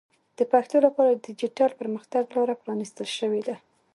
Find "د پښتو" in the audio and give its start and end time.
0.37-0.77